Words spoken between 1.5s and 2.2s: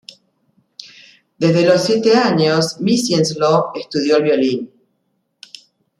los siete